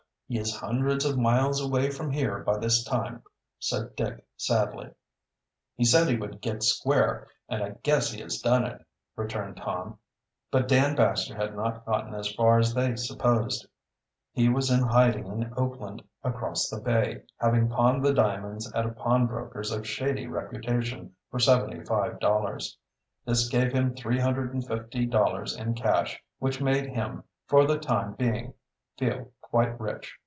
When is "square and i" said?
6.63-7.71